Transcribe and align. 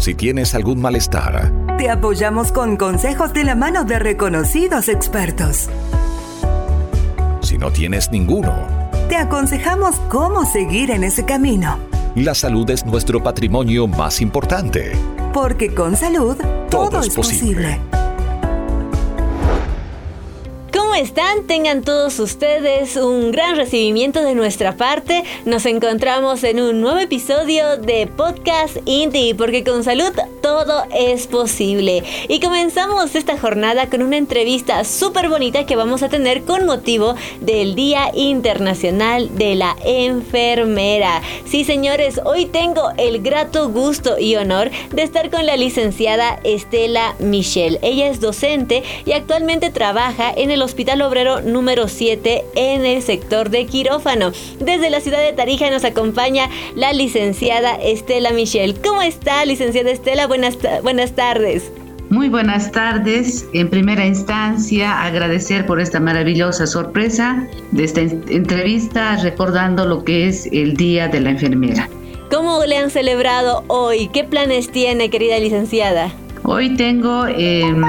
Si 0.00 0.14
tienes 0.14 0.54
algún 0.54 0.80
malestar, 0.80 1.52
te 1.76 1.90
apoyamos 1.90 2.52
con 2.52 2.78
consejos 2.78 3.34
de 3.34 3.44
la 3.44 3.54
mano 3.54 3.84
de 3.84 3.98
reconocidos 3.98 4.88
expertos. 4.88 5.68
Si 7.42 7.58
no 7.58 7.70
tienes 7.70 8.10
ninguno, 8.10 8.66
te 9.10 9.16
aconsejamos 9.16 9.96
cómo 10.08 10.46
seguir 10.46 10.90
en 10.90 11.04
ese 11.04 11.26
camino. 11.26 11.78
La 12.14 12.34
salud 12.34 12.70
es 12.70 12.86
nuestro 12.86 13.22
patrimonio 13.22 13.86
más 13.86 14.22
importante. 14.22 14.92
Porque 15.34 15.74
con 15.74 15.94
salud 15.94 16.38
todo, 16.70 17.00
es 17.00 17.10
posible. 17.10 17.78
¿Cómo 20.90 21.02
están? 21.02 21.46
Tengan 21.46 21.82
todos 21.82 22.18
ustedes 22.18 22.96
un 22.96 23.30
gran 23.30 23.54
recibimiento 23.54 24.22
de 24.22 24.34
nuestra 24.34 24.76
parte. 24.76 25.22
Nos 25.44 25.64
encontramos 25.66 26.42
en 26.42 26.60
un 26.60 26.80
nuevo 26.80 26.98
episodio 26.98 27.76
de 27.76 28.08
Podcast 28.08 28.76
Indie, 28.86 29.36
porque 29.36 29.62
con 29.62 29.84
salud 29.84 30.10
todo 30.42 30.82
es 30.92 31.28
posible. 31.28 32.02
Y 32.26 32.40
comenzamos 32.40 33.14
esta 33.14 33.38
jornada 33.38 33.88
con 33.88 34.02
una 34.02 34.16
entrevista 34.16 34.82
súper 34.82 35.28
bonita 35.28 35.64
que 35.64 35.76
vamos 35.76 36.02
a 36.02 36.08
tener 36.08 36.42
con 36.42 36.66
motivo 36.66 37.14
del 37.40 37.76
Día 37.76 38.10
Internacional 38.12 39.36
de 39.38 39.54
la 39.54 39.76
Enfermera. 39.84 41.22
Sí, 41.44 41.62
señores, 41.62 42.20
hoy 42.24 42.46
tengo 42.46 42.90
el 42.96 43.22
grato 43.22 43.68
gusto 43.68 44.18
y 44.18 44.34
honor 44.34 44.72
de 44.90 45.02
estar 45.02 45.30
con 45.30 45.46
la 45.46 45.56
licenciada 45.56 46.40
Estela 46.42 47.14
Michelle. 47.20 47.78
Ella 47.80 48.08
es 48.08 48.20
docente 48.20 48.82
y 49.04 49.12
actualmente 49.12 49.70
trabaja 49.70 50.32
en 50.36 50.50
el 50.50 50.62
Hospital 50.62 50.79
Hospital 50.80 51.02
Obrero 51.02 51.42
número 51.42 51.88
7 51.88 52.42
en 52.54 52.86
el 52.86 53.02
sector 53.02 53.50
de 53.50 53.66
quirófano. 53.66 54.32
Desde 54.60 54.88
la 54.88 55.02
ciudad 55.02 55.18
de 55.18 55.34
Tarija 55.34 55.70
nos 55.70 55.84
acompaña 55.84 56.48
la 56.74 56.94
licenciada 56.94 57.74
Estela 57.74 58.30
Michel. 58.30 58.80
¿Cómo 58.82 59.02
está, 59.02 59.44
licenciada 59.44 59.90
Estela? 59.90 60.26
Buenas, 60.26 60.56
buenas 60.82 61.14
tardes. 61.14 61.70
Muy 62.08 62.30
buenas 62.30 62.72
tardes. 62.72 63.46
En 63.52 63.68
primera 63.68 64.06
instancia, 64.06 65.02
agradecer 65.02 65.66
por 65.66 65.80
esta 65.80 66.00
maravillosa 66.00 66.66
sorpresa 66.66 67.46
de 67.72 67.84
esta 67.84 68.00
entrevista, 68.00 69.16
recordando 69.16 69.84
lo 69.84 70.02
que 70.02 70.28
es 70.28 70.46
el 70.46 70.78
Día 70.78 71.08
de 71.08 71.20
la 71.20 71.28
Enfermera. 71.32 71.90
¿Cómo 72.30 72.64
le 72.64 72.78
han 72.78 72.88
celebrado 72.88 73.64
hoy? 73.66 74.08
¿Qué 74.08 74.24
planes 74.24 74.72
tiene, 74.72 75.10
querida 75.10 75.38
licenciada? 75.38 76.10
Hoy 76.42 76.74
tengo 76.74 77.26
em, 77.26 77.82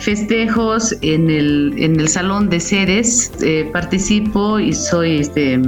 festejos 0.00 0.94
en 1.02 1.30
el, 1.30 1.74
en 1.78 2.00
el 2.00 2.08
Salón 2.08 2.48
de 2.48 2.58
Seres. 2.58 3.30
Eh, 3.42 3.68
participo 3.72 4.58
y 4.58 4.72
soy 4.72 5.20
este, 5.20 5.60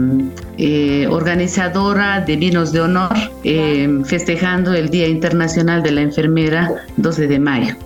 eh, 0.58 1.06
organizadora 1.08 2.20
de 2.20 2.36
vinos 2.36 2.72
de 2.72 2.80
honor, 2.80 3.12
eh, 3.44 3.88
festejando 4.04 4.74
el 4.74 4.88
Día 4.88 5.06
Internacional 5.06 5.82
de 5.82 5.92
la 5.92 6.00
Enfermera 6.00 6.70
12 6.96 7.26
de 7.26 7.38
mayo. 7.38 7.76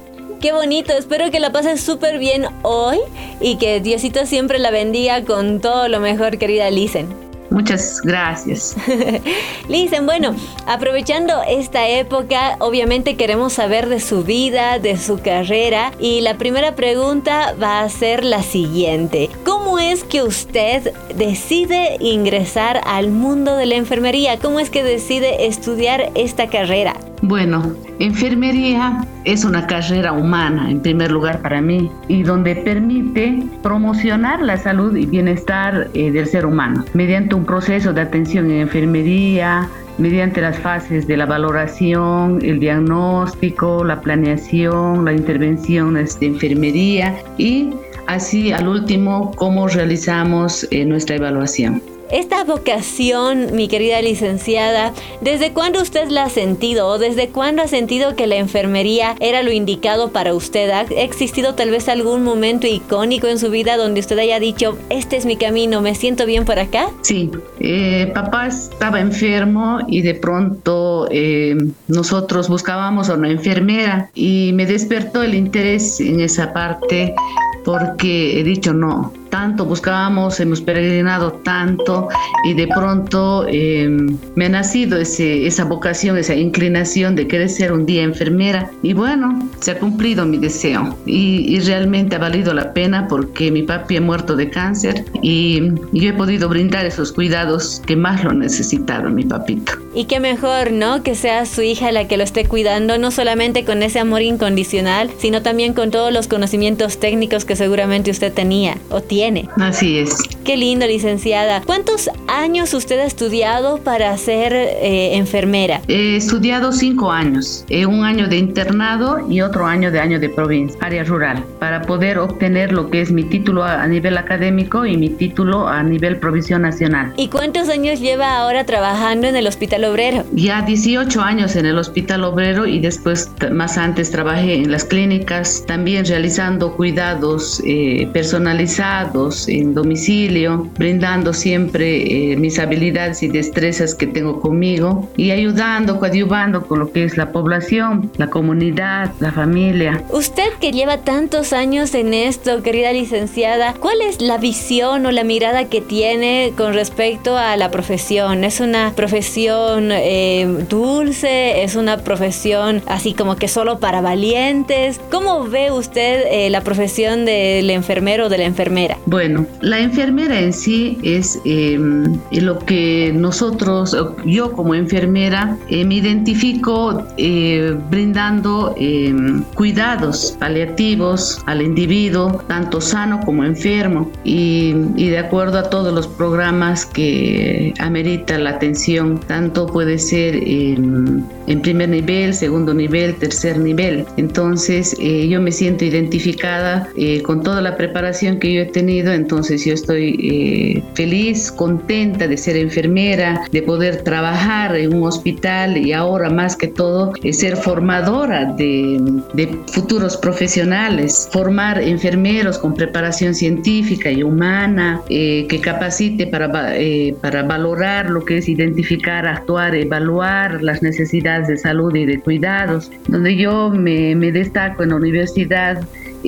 Qué 0.40 0.52
bonito, 0.52 0.92
espero 0.92 1.30
que 1.30 1.40
la 1.40 1.50
pases 1.50 1.80
súper 1.80 2.18
bien 2.18 2.44
hoy 2.62 2.98
y 3.40 3.56
que 3.56 3.80
Diosito 3.80 4.26
siempre 4.26 4.58
la 4.58 4.70
bendiga 4.70 5.24
con 5.24 5.60
todo 5.60 5.88
lo 5.88 5.98
mejor, 5.98 6.38
querida 6.38 6.70
Lisen. 6.70 7.25
Muchas 7.50 8.00
gracias. 8.02 8.76
Listen, 9.68 10.06
bueno, 10.06 10.34
aprovechando 10.66 11.42
esta 11.48 11.88
época, 11.88 12.56
obviamente 12.58 13.16
queremos 13.16 13.54
saber 13.54 13.88
de 13.88 14.00
su 14.00 14.24
vida, 14.24 14.78
de 14.78 14.96
su 14.96 15.20
carrera 15.20 15.92
y 15.98 16.20
la 16.20 16.38
primera 16.38 16.74
pregunta 16.74 17.54
va 17.60 17.80
a 17.80 17.88
ser 17.88 18.24
la 18.24 18.42
siguiente. 18.42 19.30
¿Cómo 19.44 19.78
es 19.78 20.04
que 20.04 20.22
usted 20.22 20.92
decide 21.14 21.96
ingresar 22.00 22.80
al 22.84 23.10
mundo 23.10 23.56
de 23.56 23.66
la 23.66 23.76
enfermería? 23.76 24.38
¿Cómo 24.38 24.60
es 24.60 24.70
que 24.70 24.82
decide 24.82 25.46
estudiar 25.46 26.10
esta 26.14 26.48
carrera? 26.48 26.96
Bueno, 27.28 27.74
enfermería 27.98 29.04
es 29.24 29.44
una 29.44 29.66
carrera 29.66 30.12
humana, 30.12 30.70
en 30.70 30.80
primer 30.80 31.10
lugar 31.10 31.42
para 31.42 31.60
mí, 31.60 31.90
y 32.06 32.22
donde 32.22 32.54
permite 32.54 33.42
promocionar 33.64 34.40
la 34.40 34.56
salud 34.56 34.94
y 34.94 35.06
bienestar 35.06 35.90
eh, 35.94 36.12
del 36.12 36.28
ser 36.28 36.46
humano 36.46 36.84
mediante 36.94 37.34
un 37.34 37.44
proceso 37.44 37.92
de 37.92 38.02
atención 38.02 38.48
en 38.48 38.60
enfermería, 38.60 39.68
mediante 39.98 40.40
las 40.40 40.56
fases 40.56 41.08
de 41.08 41.16
la 41.16 41.26
valoración, 41.26 42.38
el 42.42 42.60
diagnóstico, 42.60 43.82
la 43.82 44.00
planeación, 44.00 45.04
la 45.04 45.12
intervención 45.12 45.94
de 45.94 46.26
enfermería 46.26 47.12
y 47.38 47.70
así 48.06 48.52
al 48.52 48.68
último 48.68 49.32
cómo 49.34 49.66
realizamos 49.66 50.68
eh, 50.70 50.84
nuestra 50.84 51.16
evaluación. 51.16 51.95
Esta 52.10 52.44
vocación, 52.44 53.56
mi 53.56 53.66
querida 53.66 54.00
licenciada, 54.00 54.92
¿desde 55.20 55.52
cuándo 55.52 55.82
usted 55.82 56.08
la 56.08 56.24
ha 56.24 56.30
sentido 56.30 56.86
o 56.86 56.98
desde 56.98 57.30
cuándo 57.30 57.62
ha 57.62 57.68
sentido 57.68 58.14
que 58.14 58.28
la 58.28 58.36
enfermería 58.36 59.16
era 59.18 59.42
lo 59.42 59.50
indicado 59.50 60.12
para 60.12 60.32
usted? 60.32 60.70
¿Ha 60.70 60.82
existido 60.82 61.56
tal 61.56 61.70
vez 61.70 61.88
algún 61.88 62.22
momento 62.22 62.68
icónico 62.68 63.26
en 63.26 63.40
su 63.40 63.50
vida 63.50 63.76
donde 63.76 63.98
usted 63.98 64.18
haya 64.20 64.38
dicho, 64.38 64.78
este 64.88 65.16
es 65.16 65.26
mi 65.26 65.36
camino, 65.36 65.80
me 65.80 65.96
siento 65.96 66.26
bien 66.26 66.44
por 66.44 66.60
acá? 66.60 66.90
Sí, 67.02 67.28
eh, 67.58 68.12
papá 68.14 68.46
estaba 68.46 69.00
enfermo 69.00 69.80
y 69.88 70.02
de 70.02 70.14
pronto 70.14 71.08
eh, 71.10 71.56
nosotros 71.88 72.48
buscábamos 72.48 73.10
a 73.10 73.14
una 73.14 73.30
enfermera 73.30 74.10
y 74.14 74.52
me 74.54 74.64
despertó 74.64 75.24
el 75.24 75.34
interés 75.34 76.00
en 76.00 76.20
esa 76.20 76.52
parte 76.52 77.16
porque 77.64 78.38
he 78.38 78.44
dicho 78.44 78.72
no, 78.72 79.12
tanto 79.30 79.64
buscábamos, 79.64 80.40
hemos 80.40 80.60
peregrinado 80.60 81.32
tanto 81.32 82.08
y 82.44 82.54
de 82.54 82.66
pronto 82.68 83.46
em, 83.48 84.16
me 84.34 84.46
ha 84.46 84.48
nacido 84.48 84.98
ese, 84.98 85.46
esa 85.46 85.64
vocación, 85.64 86.16
esa 86.16 86.34
inclinación 86.34 87.16
de 87.16 87.26
querer 87.26 87.48
ser 87.48 87.72
un 87.72 87.86
día 87.86 88.02
enfermera 88.02 88.70
y 88.82 88.92
bueno, 88.92 89.48
se 89.60 89.72
ha 89.72 89.78
cumplido 89.78 90.24
mi 90.26 90.38
deseo 90.38 90.96
y, 91.06 91.58
realmente 91.66 92.14
ha 92.14 92.18
valido 92.18 92.54
la 92.54 92.72
pena 92.72 93.08
porque 93.08 93.50
mi 93.50 93.62
papi 93.62 93.96
ha 93.96 94.00
muerto 94.00 94.36
de 94.36 94.50
cáncer 94.50 95.04
y, 95.22 95.72
yo 95.92 96.10
he 96.10 96.12
podido 96.12 96.48
brindar 96.48 96.86
esos 96.86 97.12
cuidados 97.12 97.82
que 97.86 97.96
más 97.96 98.22
lo 98.22 98.32
necesitaron 98.32 99.14
mi 99.14 99.24
papito. 99.24 99.72
Y 99.94 100.04
qué 100.04 100.20
mejor, 100.20 100.72
¿no? 100.72 101.02
Que 101.02 101.14
sea 101.14 101.46
su 101.46 101.62
hija 101.62 101.90
la 101.90 102.06
que 102.06 102.16
lo 102.16 102.22
esté 102.22 102.44
cuidando, 102.44 102.98
no 102.98 103.10
solamente 103.10 103.64
con 103.64 103.82
ese 103.82 103.98
amor 103.98 104.22
incondicional, 104.22 105.10
sino 105.18 105.42
también 105.42 105.72
con 105.72 105.90
todos 105.90 106.12
los 106.12 106.28
conocimientos 106.28 106.98
técnicos 106.98 107.44
que 107.44 107.56
seguramente 107.56 108.10
usted 108.10 108.32
tenía 108.32 108.76
o 108.90 109.00
tiene. 109.00 109.15
Así 109.56 109.98
es. 109.98 110.16
Qué 110.44 110.56
lindo, 110.56 110.86
licenciada. 110.86 111.62
¿Cuántos 111.62 112.08
años 112.28 112.72
usted 112.74 113.00
ha 113.00 113.04
estudiado 113.04 113.78
para 113.78 114.16
ser 114.16 114.52
eh, 114.52 115.16
enfermera? 115.16 115.80
He 115.88 116.16
estudiado 116.16 116.70
cinco 116.70 117.10
años, 117.10 117.64
eh, 117.68 117.86
un 117.86 118.04
año 118.04 118.28
de 118.28 118.36
internado 118.36 119.26
y 119.28 119.40
otro 119.40 119.66
año 119.66 119.90
de 119.90 119.98
año 119.98 120.20
de 120.20 120.28
provincia, 120.28 120.78
área 120.82 121.02
rural, 121.02 121.44
para 121.58 121.82
poder 121.82 122.18
obtener 122.18 122.72
lo 122.72 122.90
que 122.90 123.00
es 123.00 123.10
mi 123.10 123.24
título 123.24 123.64
a 123.64 123.86
nivel 123.88 124.18
académico 124.18 124.86
y 124.86 124.96
mi 124.96 125.08
título 125.08 125.66
a 125.66 125.82
nivel 125.82 126.18
provisión 126.18 126.62
nacional. 126.62 127.12
¿Y 127.16 127.28
cuántos 127.28 127.68
años 127.68 128.00
lleva 128.00 128.36
ahora 128.36 128.64
trabajando 128.64 129.26
en 129.26 129.36
el 129.36 129.46
Hospital 129.46 129.84
Obrero? 129.84 130.24
Ya 130.32 130.62
18 130.62 131.20
años 131.22 131.56
en 131.56 131.66
el 131.66 131.78
Hospital 131.78 132.22
Obrero 132.24 132.66
y 132.66 132.80
después 132.80 133.30
más 133.50 133.78
antes 133.78 134.10
trabajé 134.10 134.54
en 134.54 134.70
las 134.70 134.84
clínicas, 134.84 135.64
también 135.66 136.04
realizando 136.04 136.76
cuidados 136.76 137.62
eh, 137.64 138.08
personalizados 138.12 139.05
en 139.48 139.74
domicilio, 139.74 140.68
brindando 140.76 141.32
siempre 141.32 142.32
eh, 142.32 142.36
mis 142.36 142.58
habilidades 142.58 143.22
y 143.22 143.28
destrezas 143.28 143.94
que 143.94 144.06
tengo 144.06 144.40
conmigo 144.40 145.08
y 145.16 145.30
ayudando, 145.30 145.98
coadyuvando 145.98 146.66
con 146.66 146.80
lo 146.80 146.92
que 146.92 147.04
es 147.04 147.16
la 147.16 147.30
población, 147.32 148.10
la 148.16 148.28
comunidad, 148.28 149.12
la 149.20 149.32
familia. 149.32 150.02
Usted 150.10 150.48
que 150.60 150.72
lleva 150.72 150.98
tantos 150.98 151.52
años 151.52 151.94
en 151.94 152.14
esto, 152.14 152.62
querida 152.62 152.92
licenciada, 152.92 153.74
¿cuál 153.74 154.00
es 154.02 154.20
la 154.20 154.38
visión 154.38 155.06
o 155.06 155.10
la 155.10 155.24
mirada 155.24 155.66
que 155.66 155.80
tiene 155.80 156.52
con 156.56 156.74
respecto 156.74 157.36
a 157.36 157.56
la 157.56 157.70
profesión? 157.70 158.44
¿Es 158.44 158.60
una 158.60 158.92
profesión 158.94 159.90
eh, 159.92 160.64
dulce? 160.68 161.62
¿Es 161.62 161.76
una 161.76 161.98
profesión 161.98 162.82
así 162.86 163.14
como 163.14 163.36
que 163.36 163.48
solo 163.48 163.78
para 163.78 164.00
valientes? 164.00 165.00
¿Cómo 165.10 165.44
ve 165.44 165.70
usted 165.70 166.50
la 166.50 166.62
profesión 166.62 167.24
del 167.24 167.70
enfermero 167.70 168.26
o 168.26 168.28
de 168.28 168.38
la 168.38 168.44
enfermera? 168.44 168.95
Bueno, 169.06 169.46
la 169.60 169.78
enfermera 169.78 170.40
en 170.40 170.52
sí 170.52 170.98
es 171.02 171.38
em, 171.44 172.18
lo 172.32 172.58
que 172.58 173.12
nosotros, 173.14 173.96
yo 174.24 174.52
como 174.52 174.74
enfermera, 174.74 175.56
eh, 175.68 175.84
me 175.84 175.96
identifico 175.96 177.06
eh, 177.16 177.76
brindando 177.88 178.74
em, 178.76 179.42
cuidados 179.54 180.36
paliativos 180.40 181.40
al 181.46 181.62
individuo, 181.62 182.42
tanto 182.48 182.80
sano 182.80 183.20
como 183.24 183.44
enfermo, 183.44 184.10
y, 184.24 184.74
y 184.96 185.08
de 185.08 185.18
acuerdo 185.18 185.58
a 185.58 185.70
todos 185.70 185.94
los 185.94 186.08
programas 186.08 186.84
que 186.84 187.72
amerita 187.78 188.38
la 188.38 188.50
atención, 188.50 189.20
tanto 189.20 189.66
puede 189.66 189.98
ser 189.98 190.36
em, 190.36 191.22
en 191.46 191.60
primer 191.62 191.90
nivel, 191.90 192.34
segundo 192.34 192.74
nivel, 192.74 193.14
tercer 193.16 193.58
nivel. 193.58 194.04
Entonces, 194.16 194.96
eh, 194.98 195.28
yo 195.28 195.40
me 195.40 195.52
siento 195.52 195.84
identificada 195.84 196.88
con 197.22 197.42
toda 197.42 197.60
la 197.60 197.76
preparación 197.76 198.38
que 198.38 198.52
yo 198.52 198.62
he 198.62 198.66
tenido 198.66 198.85
tenido, 198.86 199.12
entonces 199.12 199.64
yo 199.64 199.74
estoy 199.74 200.16
eh, 200.22 200.82
feliz, 200.94 201.50
contenta 201.50 202.28
de 202.28 202.36
ser 202.36 202.56
enfermera, 202.56 203.42
de 203.50 203.60
poder 203.62 204.04
trabajar 204.04 204.76
en 204.76 204.94
un 204.94 205.02
hospital 205.02 205.76
y 205.76 205.92
ahora 205.92 206.30
más 206.30 206.54
que 206.56 206.68
todo 206.68 207.12
ser 207.32 207.56
formadora 207.56 208.44
de, 208.52 209.00
de 209.34 209.48
futuros 209.72 210.16
profesionales, 210.16 211.28
formar 211.32 211.82
enfermeros 211.82 212.58
con 212.58 212.74
preparación 212.74 213.34
científica 213.34 214.08
y 214.08 214.22
humana, 214.22 215.00
eh, 215.08 215.46
que 215.48 215.60
capacite 215.60 216.28
para, 216.28 216.76
eh, 216.76 217.16
para 217.20 217.42
valorar 217.42 218.08
lo 218.08 218.24
que 218.24 218.38
es 218.38 218.48
identificar, 218.48 219.26
actuar, 219.26 219.74
evaluar 219.74 220.62
las 220.62 220.80
necesidades 220.80 221.48
de 221.48 221.56
salud 221.56 221.92
y 221.96 222.06
de 222.06 222.20
cuidados, 222.20 222.92
donde 223.08 223.36
yo 223.36 223.70
me, 223.70 224.14
me 224.14 224.30
destaco 224.30 224.84
en 224.84 224.90
la 224.90 224.96
universidad 224.96 225.80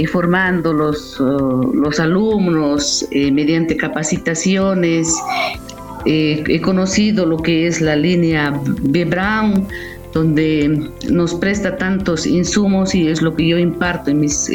formando 0.06 0.73
los, 0.73 1.19
los 1.21 2.00
alumnos 2.00 3.06
eh, 3.11 3.31
mediante 3.31 3.77
capacitaciones. 3.77 5.15
he 6.05 6.61
conocido 6.61 7.27
lo 7.27 7.39
que 7.39 7.67
es 7.67 7.81
la 7.81 7.97
línea 7.97 8.59
B 8.65 9.05
Brown, 9.05 9.67
donde 10.13 10.91
nos 11.11 11.35
presta 11.35 11.77
tantos 11.77 12.27
insumos 12.27 12.95
y 12.95 13.09
es 13.09 13.23
lo 13.23 13.35
que 13.35 13.49
yo 13.49 13.59
imparto 13.59 14.11
en 14.11 14.21
mis, 14.21 14.49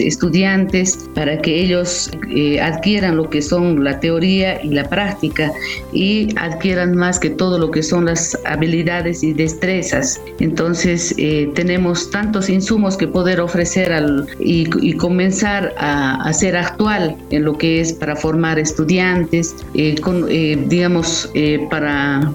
estudiantes 0.00 1.08
para 1.14 1.38
que 1.38 1.62
ellos 1.62 2.10
eh, 2.34 2.60
adquieran 2.60 3.16
lo 3.16 3.30
que 3.30 3.42
son 3.42 3.84
la 3.84 4.00
teoría 4.00 4.62
y 4.62 4.68
la 4.68 4.88
práctica 4.88 5.52
y 5.92 6.28
adquieran 6.36 6.96
más 6.96 7.18
que 7.18 7.30
todo 7.30 7.58
lo 7.58 7.70
que 7.70 7.82
son 7.82 8.06
las 8.06 8.38
habilidades 8.44 9.22
y 9.22 9.32
destrezas. 9.32 10.20
Entonces 10.40 11.14
eh, 11.16 11.50
tenemos 11.54 12.10
tantos 12.10 12.48
insumos 12.48 12.96
que 12.96 13.06
poder 13.06 13.40
ofrecer 13.40 13.92
al, 13.92 14.26
y, 14.38 14.66
comenzar 14.94 15.74
a, 15.78 16.32
ser 16.32 16.56
actual 16.56 17.16
en 17.30 17.44
lo 17.44 17.56
que 17.56 17.80
es 17.80 17.92
para 17.92 18.14
formar 18.14 18.58
estudiantes, 18.58 19.54
eh, 19.74 19.98
con, 20.00 20.26
digamos, 20.26 21.30
para 21.70 22.32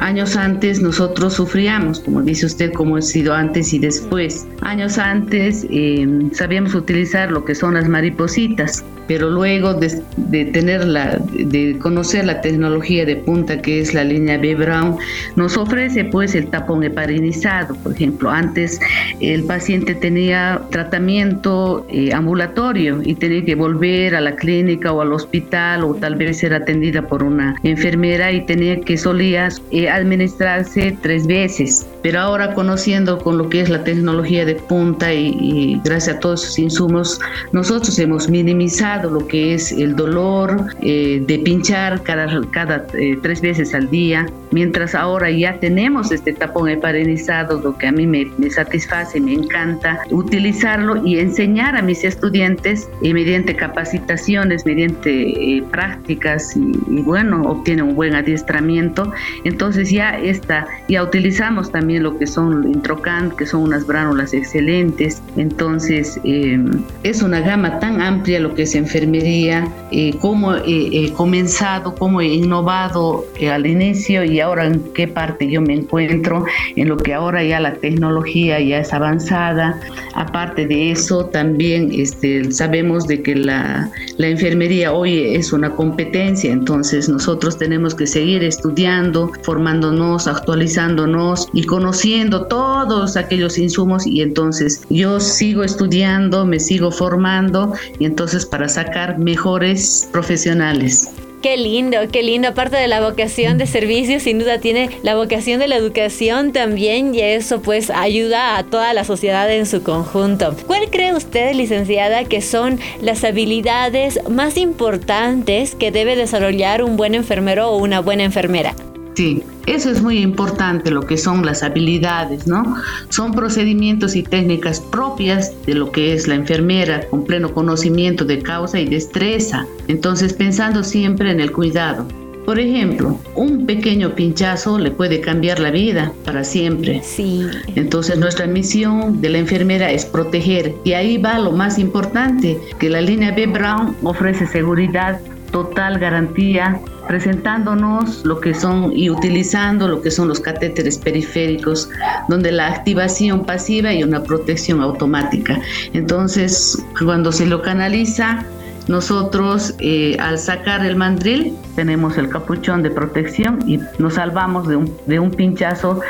Años 0.00 0.34
antes 0.34 0.80
nosotros 0.80 1.34
sufríamos, 1.34 2.00
como 2.00 2.22
dice 2.22 2.46
usted, 2.46 2.72
como 2.72 2.96
ha 2.96 3.02
sido 3.02 3.34
antes 3.34 3.74
y 3.74 3.78
después. 3.78 4.46
Años 4.62 4.96
antes 4.96 5.66
eh, 5.70 6.08
sabíamos 6.32 6.74
utilizar 6.74 7.30
lo 7.30 7.44
que 7.44 7.54
son 7.54 7.74
las 7.74 7.86
maripositas 7.86 8.82
pero 9.10 9.28
luego 9.28 9.74
de, 9.74 10.00
de, 10.18 10.44
tener 10.44 10.86
de 10.86 11.76
conocer 11.80 12.26
la 12.26 12.40
tecnología 12.40 13.04
de 13.04 13.16
punta 13.16 13.60
que 13.60 13.80
es 13.80 13.92
la 13.92 14.04
línea 14.04 14.38
B 14.38 14.54
Brown, 14.54 14.98
nos 15.34 15.56
ofrece 15.56 16.04
pues 16.04 16.36
el 16.36 16.46
tapón 16.46 16.84
heparinizado, 16.84 17.74
por 17.82 17.92
ejemplo. 17.92 18.30
Antes 18.30 18.78
el 19.18 19.42
paciente 19.42 19.96
tenía 19.96 20.62
tratamiento 20.70 21.84
eh, 21.90 22.12
ambulatorio 22.14 23.00
y 23.04 23.16
tenía 23.16 23.44
que 23.44 23.56
volver 23.56 24.14
a 24.14 24.20
la 24.20 24.36
clínica 24.36 24.92
o 24.92 25.00
al 25.00 25.12
hospital 25.12 25.82
o 25.82 25.96
tal 25.96 26.14
vez 26.14 26.38
ser 26.38 26.54
atendida 26.54 27.02
por 27.02 27.24
una 27.24 27.56
enfermera 27.64 28.30
y 28.30 28.46
tenía 28.46 28.80
que 28.80 28.96
solía 28.96 29.48
eh, 29.72 29.88
administrarse 29.88 30.96
tres 31.02 31.26
veces. 31.26 31.84
Pero 32.02 32.20
ahora 32.20 32.54
conociendo 32.54 33.18
con 33.18 33.38
lo 33.38 33.48
que 33.48 33.60
es 33.62 33.68
la 33.68 33.82
tecnología 33.82 34.44
de 34.44 34.54
punta 34.54 35.12
y, 35.12 35.36
y 35.40 35.80
gracias 35.84 36.16
a 36.16 36.20
todos 36.20 36.44
esos 36.44 36.58
insumos, 36.60 37.20
nosotros 37.50 37.98
hemos 37.98 38.30
minimizado 38.30 38.99
lo 39.08 39.26
que 39.26 39.54
es 39.54 39.72
el 39.72 39.94
dolor 39.94 40.66
eh, 40.82 41.22
de 41.26 41.38
pinchar 41.38 42.02
cada, 42.02 42.40
cada 42.50 42.86
eh, 42.94 43.18
tres 43.22 43.40
veces 43.40 43.74
al 43.74 43.88
día, 43.90 44.26
mientras 44.50 44.94
ahora 44.94 45.30
ya 45.30 45.58
tenemos 45.60 46.10
este 46.10 46.32
tapón 46.32 46.68
heparinizado, 46.68 47.60
lo 47.60 47.76
que 47.78 47.86
a 47.86 47.92
mí 47.92 48.06
me, 48.06 48.26
me 48.38 48.50
satisface, 48.50 49.20
me 49.20 49.34
encanta 49.34 50.00
utilizarlo 50.10 51.06
y 51.06 51.18
enseñar 51.18 51.76
a 51.76 51.82
mis 51.82 52.04
estudiantes 52.04 52.88
eh, 53.02 53.14
mediante 53.14 53.54
capacitaciones, 53.54 54.66
mediante 54.66 55.62
prácticas 55.70 56.56
y, 56.56 57.02
bueno, 57.02 57.42
obtiene 57.42 57.82
un 57.82 57.94
buen 57.94 58.14
adiestramiento. 58.14 59.12
Entonces 59.44 59.90
ya 59.90 60.18
está, 60.18 60.66
ya 60.88 61.02
utilizamos 61.02 61.70
también 61.70 62.02
lo 62.02 62.18
que 62.18 62.26
son 62.26 62.66
Introcan, 62.68 63.30
que 63.36 63.46
son 63.46 63.62
unas 63.62 63.86
bránulas 63.86 64.34
excelentes. 64.34 65.22
Entonces 65.36 66.20
es 66.24 67.22
una 67.22 67.40
gama 67.40 67.78
tan 67.78 68.00
amplia 68.00 68.40
lo 68.40 68.54
que 68.54 68.62
es 68.62 68.74
enfermería, 68.90 69.72
eh, 69.92 70.14
cómo 70.20 70.56
he 70.56 71.12
comenzado, 71.12 71.94
cómo 71.94 72.20
he 72.20 72.26
innovado 72.26 73.24
eh, 73.38 73.48
al 73.48 73.66
inicio 73.66 74.24
y 74.24 74.40
ahora 74.40 74.66
en 74.66 74.80
qué 74.94 75.06
parte 75.06 75.48
yo 75.48 75.60
me 75.60 75.74
encuentro, 75.74 76.44
en 76.74 76.88
lo 76.88 76.96
que 76.96 77.14
ahora 77.14 77.44
ya 77.44 77.60
la 77.60 77.74
tecnología 77.74 78.58
ya 78.60 78.78
es 78.80 78.92
avanzada. 78.92 79.80
Aparte 80.14 80.66
de 80.66 80.90
eso, 80.90 81.26
también 81.26 81.90
este, 81.92 82.50
sabemos 82.50 83.06
de 83.06 83.22
que 83.22 83.36
la, 83.36 83.90
la 84.16 84.26
enfermería 84.26 84.92
hoy 84.92 85.36
es 85.36 85.52
una 85.52 85.70
competencia, 85.70 86.52
entonces 86.52 87.08
nosotros 87.08 87.58
tenemos 87.58 87.94
que 87.94 88.08
seguir 88.08 88.42
estudiando, 88.42 89.30
formándonos, 89.42 90.26
actualizándonos 90.26 91.48
y 91.52 91.62
conociendo 91.62 92.46
todos 92.46 93.16
aquellos 93.16 93.56
insumos 93.56 94.04
y 94.06 94.20
entonces 94.22 94.82
yo 94.90 95.20
sigo 95.20 95.62
estudiando, 95.62 96.44
me 96.44 96.58
sigo 96.58 96.90
formando 96.90 97.72
y 97.98 98.04
entonces 98.04 98.44
para 98.46 98.68
sacar 98.70 99.18
mejores 99.18 100.08
profesionales. 100.12 101.10
Qué 101.42 101.56
lindo, 101.56 101.96
qué 102.12 102.22
lindo. 102.22 102.48
Aparte 102.48 102.76
de 102.76 102.86
la 102.86 103.00
vocación 103.00 103.56
de 103.56 103.66
servicio, 103.66 104.20
sin 104.20 104.38
duda 104.38 104.58
tiene 104.58 104.90
la 105.02 105.14
vocación 105.14 105.58
de 105.58 105.68
la 105.68 105.76
educación 105.76 106.52
también 106.52 107.14
y 107.14 107.20
eso 107.22 107.62
pues 107.62 107.88
ayuda 107.88 108.58
a 108.58 108.64
toda 108.64 108.92
la 108.92 109.04
sociedad 109.04 109.50
en 109.50 109.64
su 109.64 109.82
conjunto. 109.82 110.54
¿Cuál 110.66 110.90
cree 110.90 111.14
usted, 111.14 111.54
licenciada, 111.54 112.24
que 112.24 112.42
son 112.42 112.78
las 113.00 113.24
habilidades 113.24 114.20
más 114.28 114.58
importantes 114.58 115.74
que 115.74 115.90
debe 115.90 116.14
desarrollar 116.14 116.82
un 116.82 116.98
buen 116.98 117.14
enfermero 117.14 117.70
o 117.70 117.78
una 117.78 118.00
buena 118.00 118.24
enfermera? 118.24 118.74
Sí, 119.14 119.42
eso 119.74 119.90
es 119.90 120.02
muy 120.02 120.18
importante, 120.18 120.90
lo 120.90 121.06
que 121.06 121.16
son 121.16 121.44
las 121.44 121.62
habilidades, 121.62 122.46
¿no? 122.46 122.76
Son 123.08 123.32
procedimientos 123.32 124.16
y 124.16 124.22
técnicas 124.22 124.80
propias 124.80 125.52
de 125.66 125.74
lo 125.74 125.92
que 125.92 126.12
es 126.12 126.26
la 126.26 126.34
enfermera, 126.34 127.06
con 127.08 127.24
pleno 127.24 127.52
conocimiento 127.52 128.24
de 128.24 128.40
causa 128.40 128.80
y 128.80 128.86
destreza. 128.86 129.66
Entonces, 129.88 130.32
pensando 130.32 130.82
siempre 130.82 131.30
en 131.30 131.40
el 131.40 131.52
cuidado. 131.52 132.06
Por 132.44 132.58
ejemplo, 132.58 133.18
un 133.36 133.66
pequeño 133.66 134.14
pinchazo 134.14 134.78
le 134.78 134.90
puede 134.90 135.20
cambiar 135.20 135.60
la 135.60 135.70
vida 135.70 136.12
para 136.24 136.42
siempre. 136.42 137.00
Sí. 137.04 137.46
Entonces 137.76 138.18
nuestra 138.18 138.46
misión 138.46 139.20
de 139.20 139.28
la 139.28 139.38
enfermera 139.38 139.92
es 139.92 140.04
proteger 140.04 140.74
y 140.82 140.94
ahí 140.94 141.18
va 141.18 141.38
lo 141.38 141.52
más 141.52 141.78
importante, 141.78 142.58
que 142.78 142.90
la 142.90 143.02
línea 143.02 143.32
B 143.32 143.46
Brown 143.46 143.94
ofrece 144.02 144.46
seguridad, 144.46 145.20
total 145.50 145.98
garantía 145.98 146.80
presentándonos 147.08 148.24
lo 148.24 148.40
que 148.40 148.54
son 148.54 148.92
y 148.96 149.10
utilizando 149.10 149.88
lo 149.88 150.00
que 150.00 150.10
son 150.12 150.28
los 150.28 150.38
catéteres 150.38 150.96
periféricos, 150.96 151.88
donde 152.28 152.52
la 152.52 152.68
activación 152.68 153.44
pasiva 153.44 153.92
y 153.92 154.04
una 154.04 154.22
protección 154.22 154.80
automática. 154.80 155.60
Entonces, 155.92 156.80
cuando 157.02 157.32
se 157.32 157.46
lo 157.46 157.62
canaliza, 157.62 158.44
nosotros 158.90 159.74
eh, 159.78 160.16
al 160.18 160.38
sacar 160.38 160.84
el 160.84 160.96
mandril 160.96 161.56
tenemos 161.76 162.18
el 162.18 162.28
capuchón 162.28 162.82
de 162.82 162.90
protección 162.90 163.60
y 163.66 163.78
nos 163.98 164.14
salvamos 164.14 164.66
de 164.66 164.76
un, 164.76 164.92
de 165.06 165.20
un 165.20 165.30
pinchazo 165.30 166.00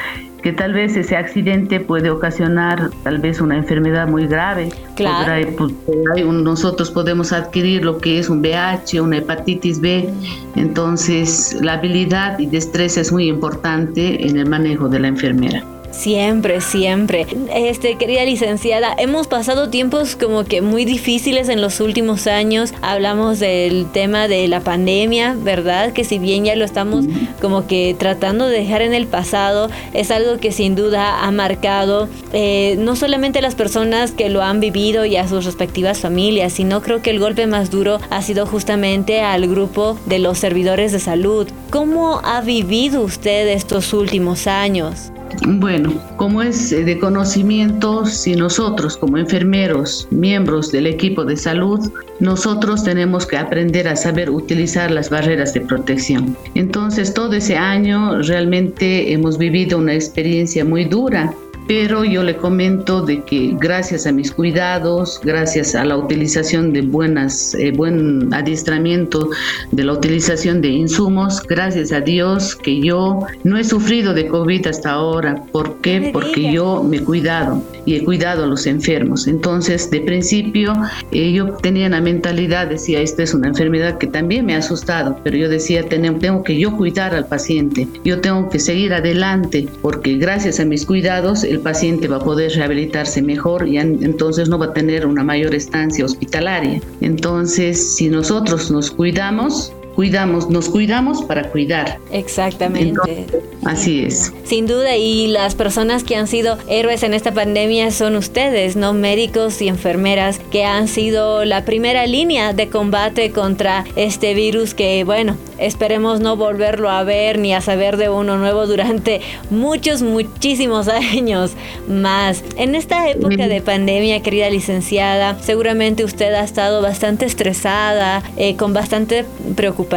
que 0.43 0.55
tal 0.55 0.73
vez 0.73 0.97
ese 0.97 1.15
accidente 1.17 1.81
puede 1.81 2.09
ocasionar 2.09 2.91
tal 3.05 3.19
vez 3.19 3.43
una 3.43 3.59
enfermedad 3.59 4.09
muy 4.09 4.27
grave. 4.27 4.71
Claro. 4.97 5.47
Pues, 5.59 6.25
nosotros 6.25 6.91
podemos 6.91 7.35
adquirir 7.35 7.85
lo 7.85 7.99
que 7.99 8.19
es 8.19 8.31
un 8.31 8.41
VH, 8.41 9.03
una 9.03 9.19
hepatitis 9.19 9.79
B. 9.83 10.09
Entonces, 10.57 11.59
la 11.61 11.75
habilidad 11.75 12.39
y 12.39 12.47
destreza 12.47 13.03
es 13.03 13.13
muy 13.13 13.29
importante 13.29 14.27
en 14.27 14.39
el 14.39 14.49
manejo 14.49 14.89
de 14.89 15.01
la 15.01 15.09
enfermera. 15.09 15.63
Siempre, 15.91 16.61
siempre. 16.61 17.27
Este, 17.55 17.97
querida 17.97 18.25
licenciada, 18.25 18.95
hemos 18.97 19.27
pasado 19.27 19.71
tiempos 19.71 20.15
como 20.15 20.45
que 20.45 20.63
muy 20.63 20.85
difíciles 20.85 21.49
en 21.49 21.61
los 21.61 21.81
últimos 21.81 22.27
años. 22.27 22.73
Hablamos 22.81 23.41
del 23.41 23.91
tema 23.93 24.29
de 24.29 24.47
la 24.47 24.61
pandemia, 24.61 25.37
¿verdad? 25.37 25.93
Que 25.93 26.05
si 26.05 26.19
bien 26.19 26.45
ya 26.45 26.55
lo 26.55 26.65
estamos 26.65 27.07
como 27.41 27.67
que 27.67 27.97
tratando 27.99 28.47
de 28.47 28.59
dejar 28.59 28.83
en 28.83 28.95
el 28.95 29.07
pasado, 29.09 29.69
es 29.93 30.11
algo 30.11 30.39
que 30.39 30.53
sin 30.53 30.77
duda 30.77 31.25
ha 31.25 31.31
marcado 31.33 32.09
eh, 32.33 32.77
no 32.79 32.95
solamente 32.95 33.41
a 33.41 33.43
las 33.43 33.57
personas 33.57 34.13
que 34.13 34.31
lo 34.31 34.43
han 34.43 34.61
vivido 34.61 35.05
y 35.05 35.17
a 35.17 35.27
sus 35.27 35.45
respectivas 35.45 35.99
familias, 35.99 36.53
sino 36.53 36.83
creo 36.83 37.03
que 37.03 37.11
el 37.11 37.19
golpe 37.19 37.47
más 37.47 37.71
duro 37.71 37.99
ha 38.11 38.23
sido 38.23 38.47
justamente 38.47 39.21
al 39.23 39.49
grupo 39.49 39.99
de 40.07 40.21
los 40.21 40.39
servidores 40.39 40.93
de 40.93 41.01
salud. 41.01 41.49
¿Cómo 41.71 42.21
ha 42.25 42.41
vivido 42.41 43.03
usted 43.03 43.49
estos 43.49 43.93
últimos 43.93 44.47
años? 44.47 45.11
Bueno, 45.47 45.93
como 46.17 46.43
es 46.43 46.71
de 46.71 46.99
conocimiento, 46.99 48.05
si 48.05 48.35
nosotros 48.35 48.97
como 48.97 49.19
enfermeros, 49.19 50.07
miembros 50.11 50.71
del 50.73 50.87
equipo 50.87 51.25
de 51.25 51.37
salud, 51.37 51.91
nosotros 52.19 52.85
tenemos 52.85 53.27
que 53.27 53.37
aprender 53.37 53.89
a 53.89 53.97
saber 53.97 54.31
utilizar 54.31 54.91
las 54.91 55.11
barreras 55.11 55.55
de 55.55 55.63
protección. 55.63 56.37
Entonces, 56.55 57.15
todo 57.15 57.33
ese 57.35 57.57
año 57.57 58.21
realmente 58.23 59.13
hemos 59.13 59.39
vivido 59.39 59.79
una 59.79 59.95
experiencia 59.95 60.65
muy 60.65 60.85
dura 60.85 61.35
pero 61.71 62.05
yo 62.05 62.25
le 62.25 62.37
comento 62.37 63.01
de 63.01 63.23
que 63.23 63.55
gracias 63.57 64.05
a 64.05 64.11
mis 64.11 64.33
cuidados, 64.33 65.21
gracias 65.23 65.77
a 65.77 65.85
la 65.85 65.97
utilización 65.97 66.73
de 66.73 66.83
buenas, 66.83 67.55
eh, 67.55 67.71
buen 67.71 68.35
adiestramiento 68.35 69.31
de 69.71 69.85
la 69.85 69.93
utilización 69.93 70.63
de 70.63 70.71
insumos, 70.71 71.41
gracias 71.45 71.93
a 71.93 72.01
Dios 72.01 72.57
que 72.57 72.81
yo 72.81 73.21
no 73.45 73.57
he 73.57 73.63
sufrido 73.63 74.15
de 74.15 74.27
COVID 74.27 74.67
hasta 74.67 74.91
ahora. 74.91 75.45
¿Por 75.53 75.77
qué? 75.77 76.11
Porque 76.13 76.53
yo 76.53 76.83
me 76.83 76.97
he 76.97 77.05
cuidado 77.05 77.63
y 77.85 77.95
he 77.95 78.05
cuidado 78.05 78.43
a 78.43 78.47
los 78.49 78.67
enfermos. 78.67 79.29
Entonces, 79.29 79.89
de 79.93 80.01
principio, 80.01 80.73
eh, 81.13 81.31
yo 81.31 81.53
tenía 81.53 81.89
la 81.89 82.01
mentalidad, 82.01 82.67
decía, 82.67 83.01
esta 83.01 83.23
es 83.23 83.33
una 83.33 83.47
enfermedad 83.47 83.97
que 83.99 84.09
también 84.09 84.45
me 84.45 84.57
ha 84.57 84.59
asustado, 84.59 85.21
pero 85.23 85.37
yo 85.37 85.49
decía, 85.49 85.89
tengo 85.89 86.43
que 86.43 86.59
yo 86.59 86.77
cuidar 86.77 87.15
al 87.15 87.27
paciente, 87.27 87.87
yo 88.05 88.21
tengo 88.21 88.51
que 88.51 88.59
seguir 88.59 88.93
adelante, 88.93 89.69
porque 89.83 90.15
gracias 90.15 90.59
a 90.59 90.65
mis 90.65 90.85
cuidados 90.85 91.45
el 91.45 91.60
paciente 91.61 92.09
va 92.09 92.17
a 92.17 92.25
poder 92.25 92.53
rehabilitarse 92.53 93.23
mejor 93.23 93.69
y 93.69 93.79
entonces 93.79 94.49
no 94.49 94.59
va 94.59 94.67
a 94.67 94.73
tener 94.73 95.07
una 95.07 95.25
mayor 95.25 95.55
estancia 95.55 96.05
hospitalaria. 96.05 96.81
Entonces, 97.01 97.95
si 97.97 98.09
nosotros 98.09 98.71
nos 98.71 98.91
cuidamos, 98.91 99.73
cuidamos, 100.01 100.49
nos 100.49 100.71
cuidamos 100.71 101.23
para 101.25 101.51
cuidar. 101.51 101.99
Exactamente. 102.11 103.27
así 103.67 104.03
es. 104.07 104.33
Sin 104.45 104.67
duda, 104.67 104.97
y 104.97 105.27
las 105.27 105.55
personas 105.55 106.05
que 106.05 106.17
han 106.17 106.27
sido 106.27 106.57
héroes 106.69 107.03
en 107.03 107.13
esta 107.13 107.35
pandemia 107.35 107.91
son 107.91 108.17
ustedes, 108.17 108.77
¿no? 108.77 108.95
Médicos 108.95 109.61
y 109.61 109.69
enfermeras 109.69 110.41
que 110.51 110.65
han 110.65 110.89
sido 110.89 111.45
la 111.45 111.67
primera 111.67 112.07
línea 112.07 112.55
de 112.55 112.71
combate 112.71 113.31
contra 113.31 113.85
este 113.95 114.33
virus 114.33 114.73
que, 114.73 115.05
bueno, 115.05 115.37
esperemos 115.59 116.21
no 116.21 116.35
volverlo 116.35 116.89
a 116.89 117.05
ver 117.05 117.39
ni 117.39 117.53
a 117.53 117.61
saber 117.61 117.99
de 117.99 118.09
uno 118.09 118.39
nuevo 118.39 118.67
durante 118.67 119.21
muchos, 119.51 120.01
muchísimos 120.01 120.89
años 120.89 121.51
más. 121.87 122.43
En 122.57 122.75
esta 122.75 123.07
época 123.11 123.49
de 123.49 123.61
pandemia, 123.61 124.23
querida 124.23 124.49
licenciada, 124.49 125.39
seguramente 125.43 126.05
usted 126.05 126.33
ha 126.33 126.43
estado 126.43 126.81
bastante 126.81 127.27
estresada, 127.27 128.23
eh, 128.39 128.57
con 128.57 128.73
bastante 128.73 129.27
preocupación 129.55 129.90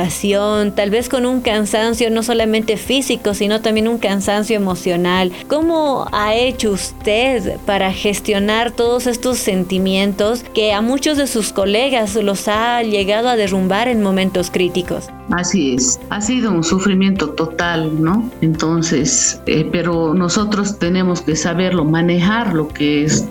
tal 0.76 0.90
vez 0.90 1.08
con 1.08 1.26
un 1.26 1.42
cansancio 1.42 2.10
no 2.10 2.24
solamente 2.24 2.78
físico, 2.78 3.34
sino 3.34 3.62
también 3.62 3.88
un 3.88 4.00
cansancio 4.00 4.56
emocional. 4.56 5.32
¿Cómo 5.48 6.08
ha 6.12 6.34
hecho 6.34 6.72
usted 6.72 7.58
para 7.66 7.94
gestionar 7.94 8.72
todos 8.72 9.08
estos 9.08 9.38
sentimientos 9.38 10.44
que 10.54 10.74
a 10.74 10.82
muchos 10.82 11.18
de 11.18 11.28
sus 11.28 11.54
colegas 11.54 12.16
los 12.16 12.48
ha 12.48 12.82
llegado 12.82 13.30
a 13.30 13.36
derrumbar 13.36 13.88
en 13.88 14.02
momentos 14.02 14.50
críticos? 14.50 15.10
Así 15.32 15.76
es, 15.76 16.02
ha 16.10 16.20
sido 16.20 16.52
un 16.52 16.64
sufrimiento 16.64 17.30
total, 17.30 18.02
¿no? 18.04 18.30
Entonces, 18.42 19.42
eh, 19.46 19.68
pero 19.72 20.14
nosotros 20.14 20.78
tenemos 20.80 21.22
que 21.22 21.36
saberlo, 21.36 21.86
manejar 21.86 22.54
lo 22.54 22.68
que 22.68 23.06
es 23.06 23.26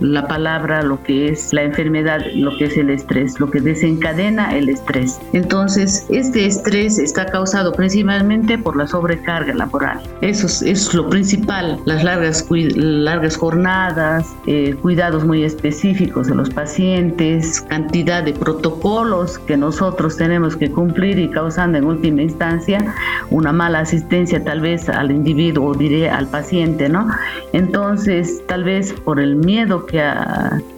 la 0.00 0.26
palabra, 0.26 0.82
lo 0.82 1.02
que 1.02 1.28
es 1.28 1.52
la 1.52 1.62
enfermedad, 1.62 2.20
lo 2.34 2.56
que 2.56 2.66
es 2.66 2.76
el 2.78 2.90
estrés, 2.90 3.38
lo 3.38 3.50
que 3.50 3.60
desencadena 3.60 4.56
el 4.56 4.70
estrés. 4.70 5.20
Entonces, 5.32 5.53
este 5.62 6.46
estrés 6.46 6.98
está 6.98 7.26
causado 7.26 7.72
principalmente 7.72 8.58
por 8.58 8.76
la 8.76 8.86
sobrecarga 8.86 9.54
laboral. 9.54 10.00
Eso 10.20 10.46
es, 10.46 10.94
lo 10.94 11.08
principal, 11.08 11.78
las 11.84 12.02
largas, 12.02 12.46
largas 12.50 13.36
jornadas, 13.36 14.34
eh, 14.46 14.74
cuidados 14.82 15.24
muy 15.24 15.44
específicos 15.44 16.26
de 16.26 16.34
los 16.34 16.50
pacientes, 16.50 17.60
cantidad 17.62 18.22
de 18.22 18.32
protocolos 18.32 19.38
que 19.38 19.56
nosotros 19.56 20.16
tenemos 20.16 20.56
que 20.56 20.70
cumplir 20.70 21.18
y 21.18 21.30
causando 21.30 21.78
en 21.78 21.84
última 21.84 22.22
instancia 22.22 22.94
una 23.30 23.52
mala 23.52 23.80
asistencia 23.80 24.42
tal 24.42 24.60
vez 24.60 24.88
al 24.88 25.10
individuo 25.10 25.68
o 25.68 25.74
diré 25.74 26.10
al 26.10 26.26
paciente, 26.26 26.88
¿no? 26.88 27.08
Entonces, 27.52 28.42
tal 28.46 28.64
vez 28.64 28.92
por 29.04 29.20
el 29.20 29.36
miedo 29.36 29.86
que, 29.86 30.02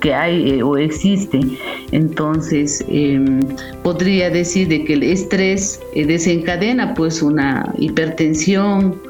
que 0.00 0.14
hay 0.14 0.50
eh, 0.50 0.62
o 0.62 0.76
existe, 0.76 1.40
entonces 1.92 2.84
em, 2.88 3.40
podría 3.86 4.30
decir 4.30 4.66
de 4.66 4.84
que 4.84 4.94
el 4.94 5.04
estrés 5.04 5.80
eh, 5.94 6.04
desencadena 6.04 6.92
pues 6.94 7.22
una 7.22 7.72
hipertensión, 7.78 9.00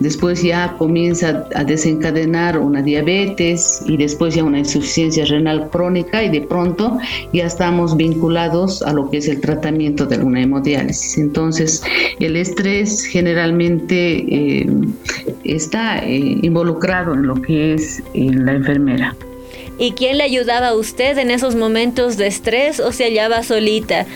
después 0.00 0.42
ya 0.42 0.74
comienza 0.78 1.46
a 1.54 1.64
desencadenar 1.64 2.56
una 2.56 2.80
diabetes 2.80 3.82
y 3.84 3.98
después 3.98 4.34
ya 4.34 4.42
una 4.42 4.60
insuficiencia 4.60 5.26
renal 5.26 5.68
crónica 5.68 6.24
y 6.24 6.30
de 6.30 6.40
pronto 6.40 6.96
ya 7.34 7.44
estamos 7.44 7.94
vinculados 7.94 8.80
a 8.80 8.94
lo 8.94 9.10
que 9.10 9.18
es 9.18 9.28
el 9.28 9.38
tratamiento 9.38 10.06
de 10.06 10.16
una 10.16 10.40
hemodiálisis. 10.40 11.18
Entonces, 11.18 11.82
el 12.18 12.34
estrés 12.34 13.04
generalmente 13.04 14.24
eh, 14.34 14.66
está 15.44 15.98
eh, 15.98 16.38
involucrado 16.40 17.12
en 17.12 17.26
lo 17.26 17.34
que 17.34 17.74
es 17.74 18.02
la 18.14 18.54
enfermera. 18.54 19.14
¿Y 19.78 19.92
quién 19.92 20.18
le 20.18 20.24
ayudaba 20.24 20.68
a 20.68 20.74
usted 20.74 21.18
en 21.18 21.30
esos 21.30 21.54
momentos 21.54 22.16
de 22.16 22.26
estrés 22.26 22.80
o 22.80 22.92
se 22.92 23.04
hallaba 23.04 23.42
solita? 23.42 24.06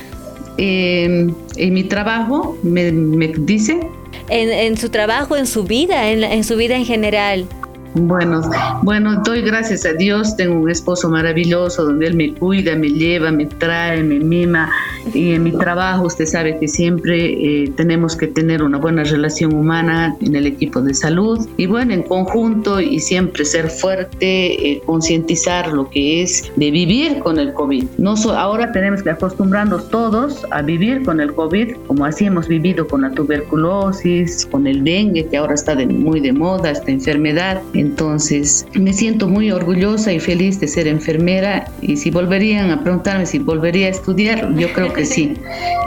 en 0.58 1.34
mi 1.58 1.84
trabajo, 1.84 2.56
me, 2.62 2.90
me 2.90 3.28
dice, 3.28 3.78
en, 4.28 4.76
su 4.76 4.88
trabajo, 4.88 5.36
en 5.36 5.46
su 5.46 5.64
vida, 5.64 6.10
en, 6.10 6.24
en 6.24 6.44
su 6.44 6.56
vida 6.56 6.76
en 6.76 6.84
general. 6.84 7.46
Bueno, 7.98 8.42
bueno, 8.82 9.22
doy 9.24 9.40
gracias 9.40 9.86
a 9.86 9.94
Dios, 9.94 10.36
tengo 10.36 10.60
un 10.60 10.70
esposo 10.70 11.08
maravilloso 11.08 11.86
donde 11.86 12.08
él 12.08 12.14
me 12.14 12.34
cuida, 12.34 12.76
me 12.76 12.90
lleva, 12.90 13.30
me 13.30 13.46
trae, 13.46 14.02
me 14.02 14.18
mima 14.18 14.70
y 15.14 15.32
en 15.32 15.44
mi 15.44 15.52
trabajo 15.52 16.04
usted 16.04 16.26
sabe 16.26 16.58
que 16.58 16.68
siempre 16.68 17.62
eh, 17.64 17.72
tenemos 17.74 18.14
que 18.14 18.26
tener 18.26 18.62
una 18.62 18.76
buena 18.76 19.02
relación 19.02 19.54
humana 19.54 20.14
en 20.20 20.36
el 20.36 20.46
equipo 20.46 20.82
de 20.82 20.92
salud 20.92 21.48
y 21.56 21.64
bueno, 21.64 21.94
en 21.94 22.02
conjunto 22.02 22.80
y 22.80 23.00
siempre 23.00 23.46
ser 23.46 23.70
fuerte, 23.70 24.72
eh, 24.72 24.82
concientizar 24.84 25.72
lo 25.72 25.88
que 25.88 26.22
es 26.22 26.52
de 26.56 26.70
vivir 26.70 27.20
con 27.20 27.38
el 27.38 27.54
COVID. 27.54 27.84
No 27.96 28.14
ahora 28.36 28.72
tenemos 28.72 29.02
que 29.02 29.10
acostumbrarnos 29.10 29.88
todos 29.88 30.44
a 30.50 30.60
vivir 30.60 31.02
con 31.02 31.18
el 31.18 31.32
COVID 31.32 31.76
como 31.86 32.04
así 32.04 32.26
hemos 32.26 32.46
vivido 32.46 32.86
con 32.86 33.02
la 33.02 33.10
tuberculosis, 33.12 34.44
con 34.50 34.66
el 34.66 34.84
dengue 34.84 35.26
que 35.26 35.38
ahora 35.38 35.54
está 35.54 35.74
muy 35.86 36.20
de 36.20 36.32
moda, 36.32 36.72
esta 36.72 36.90
enfermedad. 36.90 37.62
Entonces, 37.86 38.66
me 38.74 38.92
siento 38.92 39.28
muy 39.28 39.52
orgullosa 39.52 40.12
y 40.12 40.18
feliz 40.18 40.58
de 40.58 40.66
ser 40.66 40.88
enfermera 40.88 41.66
y 41.80 41.96
si 41.96 42.10
volverían 42.10 42.70
a 42.70 42.82
preguntarme 42.82 43.26
si 43.26 43.38
volvería 43.38 43.86
a 43.86 43.90
estudiar, 43.90 44.52
yo 44.56 44.72
creo 44.72 44.92
que 44.92 45.04
sí. 45.04 45.34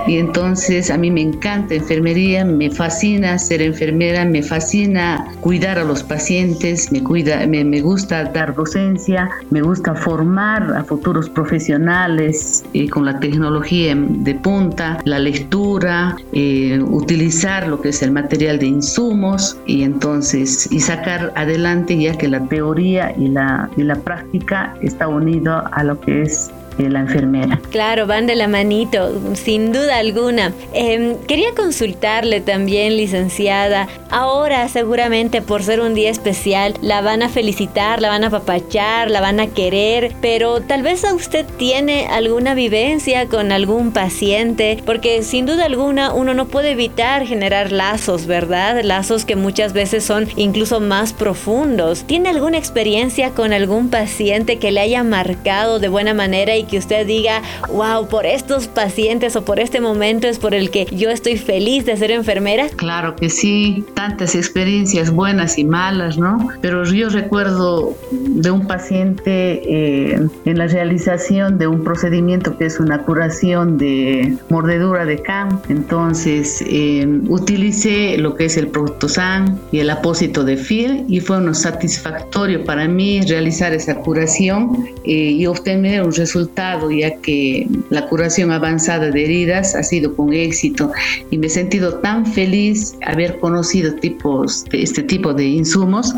Y 0.07 0.17
entonces 0.17 0.89
a 0.91 0.97
mí 0.97 1.11
me 1.11 1.21
encanta 1.21 1.75
enfermería, 1.75 2.45
me 2.45 2.71
fascina 2.71 3.37
ser 3.37 3.61
enfermera, 3.61 4.23
me 4.23 4.41
fascina 4.41 5.25
cuidar 5.41 5.77
a 5.77 5.83
los 5.83 6.01
pacientes, 6.01 6.89
me, 6.91 7.03
cuida, 7.03 7.45
me, 7.45 7.65
me 7.65 7.81
gusta 7.81 8.23
dar 8.23 8.55
docencia, 8.55 9.29
me 9.49 9.61
gusta 9.61 9.93
formar 9.93 10.73
a 10.77 10.83
futuros 10.85 11.29
profesionales 11.29 12.63
eh, 12.73 12.89
con 12.89 13.03
la 13.05 13.19
tecnología 13.19 13.93
de 13.95 14.35
punta, 14.35 14.99
la 15.03 15.19
lectura, 15.19 16.15
eh, 16.31 16.79
utilizar 16.81 17.67
lo 17.67 17.81
que 17.81 17.89
es 17.89 18.01
el 18.01 18.11
material 18.11 18.57
de 18.57 18.67
insumos 18.67 19.57
y 19.65 19.83
entonces 19.83 20.71
y 20.71 20.79
sacar 20.79 21.33
adelante 21.35 21.88
ya 21.97 22.17
que 22.17 22.27
la 22.27 22.39
teoría 22.45 23.13
y 23.17 23.27
la, 23.29 23.69
y 23.77 23.83
la 23.83 23.95
práctica 23.95 24.75
está 24.81 25.07
unido 25.07 25.63
a 25.71 25.83
lo 25.83 25.99
que 25.99 26.23
es 26.23 26.51
la 26.87 26.99
enfermera. 26.99 27.59
Claro, 27.71 28.07
van 28.07 28.27
de 28.27 28.35
la 28.35 28.47
manito, 28.47 29.19
sin 29.33 29.73
duda 29.73 29.97
alguna. 29.97 30.53
Em, 30.73 31.17
quería 31.27 31.53
consultarle 31.55 32.39
también, 32.41 32.95
licenciada. 32.95 33.87
Ahora, 34.09 34.67
seguramente 34.69 35.41
por 35.41 35.63
ser 35.63 35.81
un 35.81 35.93
día 35.93 36.09
especial, 36.09 36.75
la 36.81 37.01
van 37.01 37.21
a 37.21 37.29
felicitar, 37.29 38.01
la 38.01 38.09
van 38.09 38.23
a 38.23 38.29
papachar, 38.29 39.11
la 39.11 39.21
van 39.21 39.39
a 39.39 39.47
querer, 39.47 40.13
pero 40.21 40.61
tal 40.61 40.81
vez 40.81 41.03
a 41.03 41.13
usted 41.13 41.45
tiene 41.57 42.07
alguna 42.07 42.53
vivencia 42.53 43.27
con 43.27 43.51
algún 43.51 43.91
paciente, 43.91 44.81
porque 44.85 45.21
sin 45.23 45.45
duda 45.45 45.65
alguna 45.65 46.13
uno 46.13 46.33
no 46.33 46.47
puede 46.47 46.71
evitar 46.71 47.25
generar 47.25 47.71
lazos, 47.71 48.25
¿verdad? 48.25 48.81
Lazos 48.83 49.25
que 49.25 49.35
muchas 49.35 49.73
veces 49.73 50.03
son 50.03 50.27
incluso 50.35 50.79
más 50.79 51.13
profundos. 51.13 52.03
¿Tiene 52.05 52.29
alguna 52.29 52.57
experiencia 52.57 53.31
con 53.31 53.53
algún 53.53 53.89
paciente 53.89 54.57
que 54.57 54.71
le 54.71 54.81
haya 54.81 55.03
marcado 55.03 55.79
de 55.79 55.87
buena 55.87 56.13
manera 56.13 56.55
y 56.55 56.63
que 56.69 56.77
usted 56.77 57.05
diga, 57.05 57.41
wow, 57.69 58.07
por 58.07 58.25
estos 58.25 58.67
pacientes 58.67 59.35
o 59.35 59.43
por 59.43 59.59
este 59.59 59.81
momento 59.81 60.27
es 60.27 60.39
por 60.39 60.53
el 60.53 60.69
que 60.69 60.85
yo 60.91 61.09
estoy 61.09 61.37
feliz 61.37 61.85
de 61.85 61.97
ser 61.97 62.11
enfermera? 62.11 62.67
Claro 62.75 63.15
que 63.15 63.29
sí, 63.29 63.83
tantas 63.95 64.35
experiencias 64.35 65.11
buenas 65.11 65.57
y 65.57 65.63
malas, 65.63 66.17
¿no? 66.17 66.49
Pero 66.61 66.83
yo 66.85 67.09
recuerdo 67.09 67.95
de 68.11 68.51
un 68.51 68.67
paciente 68.67 69.61
eh, 69.65 70.19
en 70.45 70.57
la 70.57 70.67
realización 70.67 71.57
de 71.57 71.67
un 71.67 71.83
procedimiento 71.83 72.57
que 72.57 72.65
es 72.65 72.79
una 72.79 73.03
curación 73.03 73.77
de 73.77 74.37
mordedura 74.49 75.05
de 75.05 75.21
can. 75.21 75.61
Entonces 75.69 76.63
eh, 76.67 77.05
utilicé 77.27 78.17
lo 78.17 78.35
que 78.35 78.45
es 78.45 78.57
el 78.57 78.67
Protosan 78.67 79.59
y 79.71 79.79
el 79.79 79.89
apósito 79.89 80.43
de 80.43 80.57
fil 80.57 81.05
y 81.07 81.19
fue 81.19 81.37
uno 81.37 81.53
satisfactorio 81.53 82.63
para 82.63 82.87
mí 82.87 83.21
realizar 83.21 83.73
esa 83.73 83.95
curación 83.95 84.85
eh, 85.03 85.11
y 85.11 85.45
obtener 85.45 86.03
un 86.03 86.13
resultado 86.13 86.48
resultado, 86.49 86.91
ya 86.91 87.15
que 87.21 87.67
la 87.89 88.07
curación 88.07 88.51
avanzada 88.51 89.11
de 89.11 89.23
heridas 89.23 89.75
ha 89.75 89.83
sido 89.83 90.15
con 90.15 90.33
éxito. 90.33 90.91
Y 91.31 91.37
me 91.37 91.47
he 91.47 91.49
sentido 91.49 91.95
tan 91.95 92.25
feliz 92.25 92.95
haber 93.05 93.39
conocido 93.39 93.93
tipos 93.95 94.65
de 94.65 94.83
este 94.83 95.03
tipo 95.03 95.33
de 95.33 95.45
insumos 95.45 96.13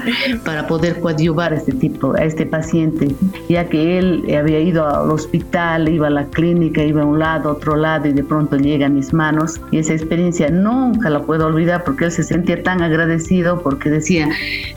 para 0.46 0.68
poder 0.68 1.00
coadyuvar 1.00 1.54
a 1.54 1.58
este 1.58 1.74
tipo, 1.74 2.14
a 2.16 2.24
este 2.24 2.46
paciente, 2.46 3.08
ya 3.50 3.68
que 3.68 4.00
él 4.00 4.24
había 4.38 4.60
ido 4.60 4.88
al 4.88 5.12
hospital, 5.12 5.90
iba 5.90 6.08
a 6.08 6.10
la 6.10 6.26
clínica, 6.26 6.84
iba 6.84 7.02
a 7.02 7.06
un 7.06 7.20
lado, 7.20 7.50
a 7.50 7.54
otro 7.54 7.76
lado 7.76 8.08
y 8.08 8.14
de 8.14 8.24
pronto 8.24 8.58
llega 8.58 8.86
a 8.88 8.90
mis 8.90 9.14
manos. 9.14 9.60
Y 9.72 9.78
esa 9.78 9.94
experiencia 9.94 10.50
nunca 10.50 11.10
la 11.10 11.22
puedo 11.22 11.46
olvidar 11.48 11.84
porque 11.84 12.06
él 12.06 12.12
se 12.12 12.24
sentía 12.24 12.62
tan 12.64 12.82
agradecido 12.82 13.62
porque 13.62 13.90
decía, 13.90 14.30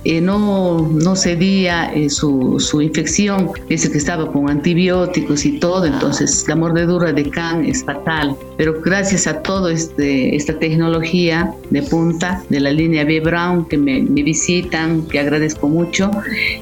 eh, 0.04 0.20
no, 0.20 0.88
no 0.88 1.16
cedía 1.16 1.92
eh, 1.94 2.11
su, 2.11 2.58
su 2.58 2.82
infección, 2.82 3.50
dice 3.68 3.90
que 3.90 3.99
estaba 3.99 4.30
con 4.30 4.50
antibióticos 4.50 5.43
y 5.44 5.58
todo, 5.58 5.84
entonces 5.84 6.44
la 6.48 6.56
mordedura 6.56 7.12
de 7.12 7.28
can 7.30 7.64
es 7.64 7.84
fatal. 7.84 8.36
Pero 8.56 8.80
gracias 8.80 9.26
a 9.26 9.42
todo 9.42 9.68
este, 9.68 10.34
esta 10.36 10.58
tecnología 10.58 11.54
de 11.70 11.82
punta 11.82 12.42
de 12.48 12.60
la 12.60 12.70
línea 12.70 13.04
B 13.04 13.20
Brown 13.20 13.66
que 13.66 13.76
me, 13.76 14.02
me 14.02 14.22
visitan, 14.22 15.06
que 15.08 15.18
agradezco 15.18 15.68
mucho, 15.68 16.10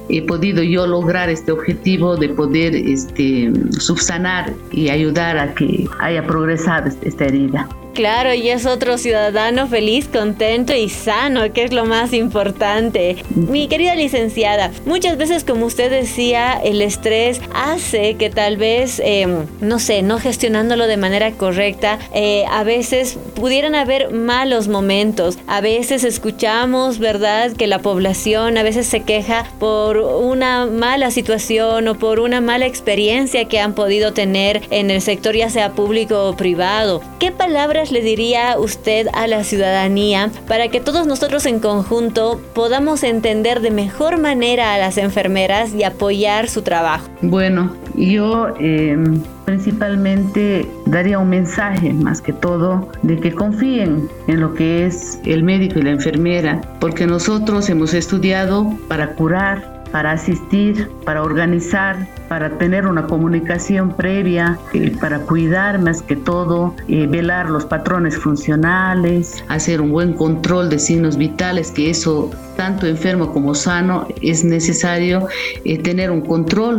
he 0.08 0.22
podido 0.22 0.62
yo 0.62 0.86
lograr 0.86 1.28
este 1.28 1.52
objetivo 1.52 2.16
de 2.16 2.28
poder 2.30 2.74
este, 2.74 3.52
subsanar 3.78 4.52
y 4.70 4.88
ayudar 4.88 5.38
a 5.38 5.54
que 5.54 5.86
haya 6.00 6.26
progresado 6.26 6.90
esta 7.02 7.24
herida. 7.24 7.68
Claro, 7.94 8.32
y 8.32 8.48
es 8.48 8.64
otro 8.64 8.96
ciudadano 8.96 9.66
feliz, 9.66 10.08
contento 10.08 10.74
y 10.74 10.88
sano, 10.88 11.52
que 11.52 11.64
es 11.64 11.74
lo 11.74 11.84
más 11.84 12.14
importante. 12.14 13.16
Mi 13.34 13.68
querida 13.68 13.94
licenciada, 13.94 14.70
muchas 14.86 15.18
veces 15.18 15.44
como 15.44 15.66
usted 15.66 15.90
decía, 15.90 16.58
el 16.64 16.80
estrés 16.80 17.40
hace 17.54 18.14
que 18.14 18.30
tal 18.30 18.56
vez, 18.56 19.00
em, 19.04 19.44
no 19.60 19.78
sé, 19.78 20.00
no 20.00 20.18
gestionándolo 20.18 20.86
de 20.86 20.96
manera 20.96 21.32
correcta, 21.32 21.98
eh, 22.14 22.44
a 22.50 22.64
veces 22.64 23.18
pudieran 23.34 23.74
haber 23.74 24.10
malos 24.10 24.68
momentos. 24.68 25.36
A 25.46 25.60
veces 25.60 26.02
escuchamos, 26.02 26.98
¿verdad?, 26.98 27.52
que 27.52 27.66
la 27.66 27.80
población 27.80 28.56
a 28.56 28.62
veces 28.62 28.86
se 28.86 29.00
queja 29.00 29.44
por 29.58 29.98
una 29.98 30.64
mala 30.64 31.10
situación 31.10 31.88
o 31.88 31.98
por 31.98 32.20
una 32.20 32.40
mala 32.40 32.64
experiencia 32.64 33.44
que 33.46 33.60
han 33.60 33.74
podido 33.74 34.14
tener 34.14 34.62
en 34.70 34.90
el 34.90 35.02
sector, 35.02 35.36
ya 35.36 35.50
sea 35.50 35.72
público 35.72 36.28
o 36.28 36.36
privado. 36.36 37.02
¿Qué 37.18 37.30
palabras 37.32 37.81
le 37.90 38.02
diría 38.02 38.56
usted 38.58 39.08
a 39.12 39.26
la 39.26 39.44
ciudadanía 39.44 40.30
para 40.46 40.68
que 40.68 40.80
todos 40.80 41.06
nosotros 41.06 41.46
en 41.46 41.58
conjunto 41.58 42.40
podamos 42.54 43.02
entender 43.02 43.60
de 43.60 43.70
mejor 43.70 44.18
manera 44.18 44.74
a 44.74 44.78
las 44.78 44.98
enfermeras 44.98 45.74
y 45.74 45.82
apoyar 45.82 46.48
su 46.48 46.62
trabajo? 46.62 47.08
Bueno, 47.22 47.74
yo 47.96 48.54
em, 48.58 49.22
principalmente 49.44 50.66
daría 50.86 51.18
un 51.18 51.30
mensaje 51.30 51.92
más 51.92 52.20
que 52.20 52.32
todo 52.32 52.88
de 53.02 53.18
que 53.18 53.32
confíen 53.32 54.08
en 54.28 54.40
lo 54.40 54.54
que 54.54 54.86
es 54.86 55.18
el 55.24 55.42
médico 55.42 55.78
y 55.78 55.82
la 55.82 55.90
enfermera, 55.90 56.60
porque 56.80 57.06
nosotros 57.06 57.68
hemos 57.68 57.94
estudiado 57.94 58.70
para 58.88 59.14
curar, 59.14 59.71
para 59.92 60.12
asistir, 60.12 60.88
para 61.04 61.22
organizar, 61.22 62.08
para 62.28 62.58
tener 62.58 62.86
una 62.86 63.06
comunicación 63.06 63.94
previa, 63.94 64.58
eh, 64.72 64.90
para 65.00 65.20
cuidar 65.20 65.78
más 65.78 66.02
que 66.02 66.16
todo, 66.16 66.74
eh, 66.88 67.06
velar 67.06 67.50
los 67.50 67.66
patrones 67.66 68.16
funcionales, 68.16 69.44
hacer 69.48 69.80
un 69.80 69.92
buen 69.92 70.14
control 70.14 70.70
de 70.70 70.78
signos 70.78 71.16
vitales, 71.16 71.70
que 71.70 71.90
eso 71.90 72.30
tanto 72.56 72.86
enfermo 72.86 73.32
como 73.32 73.54
sano 73.54 74.08
es 74.22 74.44
necesario 74.44 75.28
eh, 75.64 75.78
tener 75.78 76.10
un 76.10 76.22
control 76.22 76.78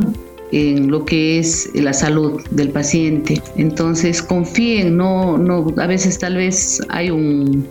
en 0.53 0.91
lo 0.91 1.03
que 1.03 1.39
es 1.39 1.69
la 1.73 1.93
salud 1.93 2.41
del 2.51 2.69
paciente. 2.69 3.41
Entonces 3.57 4.21
confíen, 4.21 4.95
no, 4.97 5.37
no, 5.37 5.65
a 5.77 5.87
veces 5.87 6.19
tal 6.19 6.35
vez 6.35 6.79
hay 6.89 7.09
un, 7.09 7.63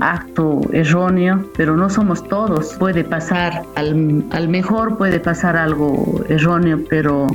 acto 0.00 0.60
erróneo, 0.72 1.48
pero 1.56 1.76
no 1.76 1.88
somos 1.88 2.26
todos. 2.28 2.74
Puede 2.78 3.04
pasar, 3.04 3.62
al, 3.76 4.24
al 4.30 4.48
mejor 4.48 4.96
puede 4.96 5.20
pasar 5.20 5.56
algo 5.56 6.24
erróneo, 6.28 6.80
pero 6.88 7.26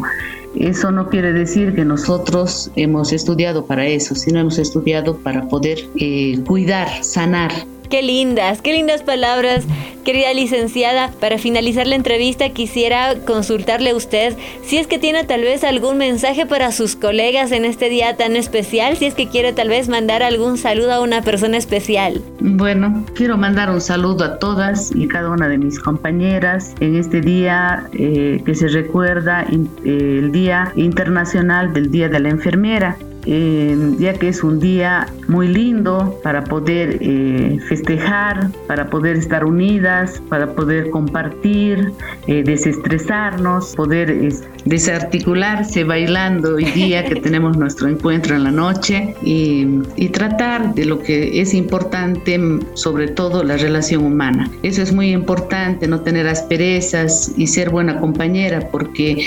eso 0.55 0.91
no 0.91 1.08
quiere 1.10 1.31
decir 1.31 1.74
que 1.75 1.86
nosotros 1.86 2.72
hemos 2.75 3.13
estudiado 3.13 3.65
para 3.65 3.86
eso, 3.86 4.15
sino 4.15 4.39
hemos 4.39 4.58
estudiado 4.58 5.15
para 5.17 5.48
poder 5.48 5.77
eh, 5.96 6.39
cuidar, 6.46 6.88
sanar 7.03 7.51
Qué 7.89 8.03
lindas, 8.03 8.62
qué 8.62 8.74
lindas 8.74 9.01
palabras, 9.01 9.65
querida 10.05 10.31
licenciada. 10.36 11.10
Para 11.19 11.39
finalizar 11.39 11.88
la 11.88 11.96
entrevista 11.96 12.50
quisiera 12.50 13.15
consultarle 13.25 13.89
a 13.89 13.96
usted 13.96 14.36
si 14.62 14.77
es 14.77 14.86
que 14.86 15.00
tiene 15.00 15.24
tal 15.24 15.41
vez 15.41 15.63
algún 15.63 15.98
mensaje 15.98 16.46
para 16.46 16.72
sus 16.72 16.96
colegas 16.96 17.51
en 17.51 17.66
este 17.66 17.90
día 17.90 18.16
tan 18.16 18.35
especial, 18.35 18.96
si 18.96 19.05
es 19.05 19.16
que 19.16 19.27
quiere 19.27 19.53
tal 19.53 19.70
vez 19.70 19.90
mandar 19.90 20.22
algún 20.22 20.59
saludo 20.59 20.94
a 20.94 21.01
una 21.01 21.24
persona 21.24 21.57
especial. 21.57 22.22
Bueno, 22.40 23.03
quiero 23.16 23.37
mandar 23.37 23.72
un 23.72 23.81
saludo 23.81 24.24
a 24.24 24.37
todas 24.37 24.92
y 24.94 25.07
cada 25.07 25.31
una 25.31 25.48
de 25.48 25.57
mis 25.57 25.79
compañeras 25.79 26.75
en 26.81 26.96
este 26.96 27.22
día 27.22 27.90
eh, 27.94 28.40
que 28.46 28.53
se 28.53 28.68
recuerda 28.68 29.48
eh, 29.51 30.20
el 30.20 30.31
Día 30.31 30.72
Internacional 30.75 31.74
del 31.74 31.90
Día 31.90 32.07
de 32.07 32.20
la 32.20 32.29
Enfermera. 32.29 32.98
Eh, 33.25 33.77
ya 34.00 34.14
que 34.14 34.29
es 34.29 34.44
un 34.44 34.59
día 34.59 35.05
muy 35.29 35.48
lindo 35.48 36.20
para 36.24 36.44
poder 36.44 36.98
eh, 37.01 37.59
festejar, 37.70 38.50
para 38.68 38.89
poder 38.89 39.15
estar 39.15 39.46
unidas, 39.46 40.22
para 40.27 40.53
poder 40.53 40.89
compartir, 40.89 41.94
eh, 42.27 42.44
desestresarnos, 42.44 43.75
poder 43.75 44.33
desarticularse 44.65 45.83
bailando 45.83 46.55
hoy 46.55 46.65
día 46.65 47.05
que 47.05 47.15
tenemos 47.22 47.57
nuestro 47.57 47.87
encuentro 47.87 48.35
en 48.35 48.44
la 48.44 48.51
noche 48.51 49.15
y, 49.22 49.68
y 49.96 50.09
tratar 50.09 50.74
de 50.74 50.85
lo 50.85 51.00
que 51.00 51.39
es 51.39 51.53
importante, 51.53 52.39
sobre 52.74 53.09
todo 53.09 53.44
la 53.44 53.57
relación 53.57 54.03
humana. 54.03 54.50
Eso 54.63 54.81
es 54.81 54.92
muy 54.92 55.11
importante, 55.11 55.87
no 55.87 56.01
tener 56.01 56.27
asperezas 56.27 57.31
y 57.37 57.46
ser 57.48 57.70
buena 57.70 58.00
compañera 58.00 58.68
porque 58.72 59.25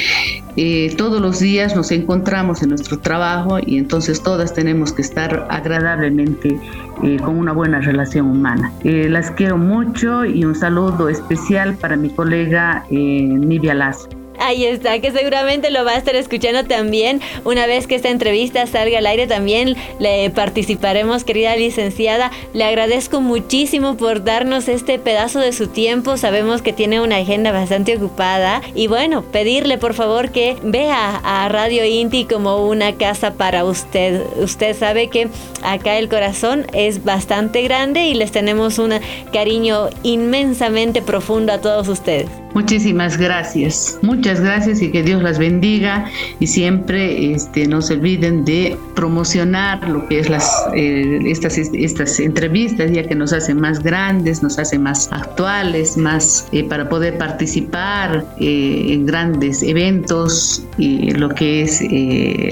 todos 0.96 1.20
los 1.20 1.40
días 1.40 1.74
nos 1.74 1.90
encontramos 1.92 2.62
en 2.62 2.70
nuestro 2.70 2.98
trabajo 2.98 3.58
y 3.64 3.78
entonces 3.78 4.22
todas 4.22 4.52
tenemos 4.52 4.92
que 4.92 5.02
estar 5.02 5.46
agradablemente 5.92 6.58
eh, 7.02 7.16
con 7.18 7.38
una 7.38 7.52
buena 7.52 7.80
relación 7.80 8.26
humana. 8.28 8.72
Eh, 8.84 9.08
las 9.08 9.30
quiero 9.30 9.56
mucho 9.58 10.24
y 10.24 10.44
un 10.44 10.54
saludo 10.54 11.08
especial 11.08 11.74
para 11.74 11.96
mi 11.96 12.10
colega 12.10 12.84
eh, 12.90 13.22
Nivia 13.22 13.74
Lazo. 13.74 14.21
Ahí 14.42 14.64
está, 14.64 14.98
que 14.98 15.12
seguramente 15.12 15.70
lo 15.70 15.84
va 15.84 15.92
a 15.92 15.98
estar 15.98 16.16
escuchando 16.16 16.64
también. 16.64 17.20
Una 17.44 17.66
vez 17.68 17.86
que 17.86 17.94
esta 17.94 18.08
entrevista 18.08 18.66
salga 18.66 18.98
al 18.98 19.06
aire, 19.06 19.28
también 19.28 19.76
le 20.00 20.28
participaremos, 20.30 21.22
querida 21.22 21.54
licenciada. 21.54 22.32
Le 22.52 22.64
agradezco 22.64 23.20
muchísimo 23.20 23.96
por 23.96 24.24
darnos 24.24 24.66
este 24.66 24.98
pedazo 24.98 25.38
de 25.38 25.52
su 25.52 25.68
tiempo. 25.68 26.16
Sabemos 26.16 26.60
que 26.60 26.72
tiene 26.72 27.00
una 27.00 27.18
agenda 27.18 27.52
bastante 27.52 27.96
ocupada. 27.96 28.62
Y 28.74 28.88
bueno, 28.88 29.22
pedirle 29.22 29.78
por 29.78 29.94
favor 29.94 30.32
que 30.32 30.56
vea 30.64 31.20
a 31.22 31.48
Radio 31.48 31.84
Inti 31.84 32.24
como 32.24 32.66
una 32.66 32.96
casa 32.96 33.34
para 33.34 33.64
usted. 33.64 34.22
Usted 34.42 34.76
sabe 34.76 35.06
que 35.06 35.28
acá 35.62 35.98
el 35.98 36.08
corazón 36.08 36.66
es 36.72 37.04
bastante 37.04 37.62
grande 37.62 38.06
y 38.06 38.14
les 38.14 38.32
tenemos 38.32 38.80
un 38.80 38.92
cariño 39.32 39.88
inmensamente 40.02 41.00
profundo 41.00 41.52
a 41.52 41.60
todos 41.60 41.86
ustedes. 41.86 42.41
Muchísimas 42.54 43.16
gracias. 43.16 43.98
Muchas 44.02 44.40
gracias 44.40 44.82
y 44.82 44.90
que 44.90 45.02
Dios 45.02 45.22
las 45.22 45.38
bendiga 45.38 46.04
y 46.38 46.46
siempre 46.46 47.32
este, 47.32 47.66
no 47.66 47.80
se 47.80 47.94
olviden 47.94 48.44
de 48.44 48.76
promocionar 48.94 49.88
lo 49.88 50.06
que 50.06 50.18
es 50.18 50.28
las 50.28 50.50
eh, 50.74 51.20
estas, 51.24 51.56
estas 51.56 52.20
entrevistas 52.20 52.90
ya 52.92 53.04
que 53.04 53.14
nos 53.14 53.32
hacen 53.32 53.58
más 53.58 53.82
grandes, 53.82 54.42
nos 54.42 54.58
hacen 54.58 54.82
más 54.82 55.10
actuales, 55.12 55.96
más 55.96 56.46
eh, 56.52 56.64
para 56.64 56.88
poder 56.88 57.16
participar 57.16 58.24
eh, 58.38 58.86
en 58.90 59.06
grandes 59.06 59.62
eventos 59.62 60.62
y 60.76 61.10
lo 61.12 61.30
que 61.30 61.62
es 61.62 61.82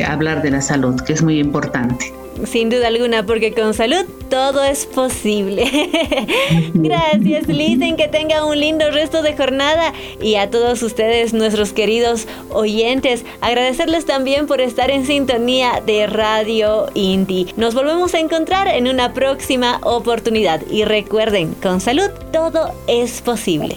hablar 0.07 0.43
de 0.43 0.51
la 0.51 0.63
salud, 0.63 0.99
que 1.03 1.13
es 1.13 1.23
muy 1.23 1.39
importante 1.39 2.13
sin 2.47 2.71
duda 2.71 2.89
alguna, 2.89 3.27
porque 3.27 3.53
con 3.53 3.75
salud 3.75 4.05
todo 4.29 4.63
es 4.63 4.87
posible. 4.87 5.65
Gracias, 6.75 7.49
Listen, 7.49 7.97
que 7.97 8.09
tenga 8.09 8.45
un 8.45 8.59
lindo 8.59 8.91
resto 8.91 9.23
de 9.23 9.37
jornada 9.37 9.93
y 10.21 10.37
a 10.37 10.51
todos 10.51 10.83
ustedes, 10.83 11.33
nuestros 11.33 11.73
queridos 11.73 12.27
oyentes, 12.51 13.25
agradecerles 13.41 14.07
también 14.07 14.47
por 14.47 14.61
estar 14.61 14.91
en 14.91 15.07
sintonía 15.07 15.83
de 15.85 16.07
Radio 16.07 16.87
Inti. 16.95 17.49
Nos 17.57 17.75
volvemos 17.75 18.15
a 18.15 18.21
encontrar 18.21 18.69
en 18.69 18.89
una 18.89 19.13
próxima 19.13 19.81
oportunidad 19.83 20.63
y 20.71 20.85
recuerden, 20.85 21.55
con 21.55 21.81
salud 21.81 22.11
todo 22.33 22.73
es 22.87 23.21
posible. 23.21 23.77